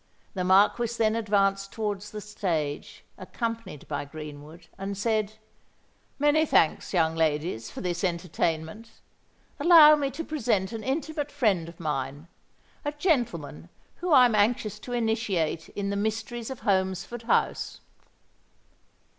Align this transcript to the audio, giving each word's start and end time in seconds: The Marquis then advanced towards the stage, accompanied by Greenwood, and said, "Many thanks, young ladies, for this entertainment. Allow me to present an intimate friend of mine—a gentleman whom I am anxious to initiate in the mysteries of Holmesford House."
The 0.33 0.43
Marquis 0.43 0.97
then 0.97 1.15
advanced 1.15 1.71
towards 1.71 2.09
the 2.09 2.21
stage, 2.21 3.03
accompanied 3.19 3.87
by 3.87 4.03
Greenwood, 4.05 4.65
and 4.75 4.97
said, 4.97 5.33
"Many 6.17 6.43
thanks, 6.43 6.91
young 6.91 7.13
ladies, 7.15 7.69
for 7.69 7.81
this 7.81 8.03
entertainment. 8.03 8.89
Allow 9.59 9.95
me 9.97 10.09
to 10.09 10.23
present 10.23 10.71
an 10.71 10.83
intimate 10.83 11.29
friend 11.31 11.69
of 11.69 11.79
mine—a 11.79 12.93
gentleman 12.93 13.69
whom 13.97 14.11
I 14.15 14.25
am 14.25 14.33
anxious 14.33 14.79
to 14.79 14.93
initiate 14.93 15.69
in 15.69 15.91
the 15.91 15.95
mysteries 15.95 16.49
of 16.49 16.61
Holmesford 16.61 17.21
House." 17.27 17.79